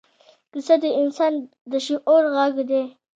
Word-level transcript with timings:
کیسه 0.51 0.75
د 0.83 0.85
انسان 1.01 1.33
د 1.71 1.73
شعور 1.85 2.23
غږ 2.35 2.53
دی. 2.69 2.83